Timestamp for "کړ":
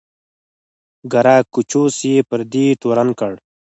3.19-3.33